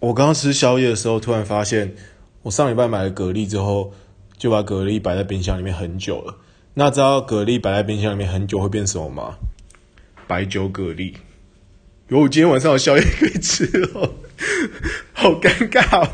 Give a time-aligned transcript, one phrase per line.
[0.00, 1.94] 我刚刚吃宵夜的时候，突然发现
[2.42, 3.92] 我上礼拜买了蛤蜊之后，
[4.38, 6.36] 就把蛤蜊摆在冰箱里面很久了。
[6.72, 9.36] 那知道蛤蜊摆在冰箱里面很久会变什么吗？
[10.26, 11.14] 白酒蛤蜊。
[12.08, 14.14] 有，我今天晚上有宵夜可以吃哦，
[15.12, 16.08] 好尴尬。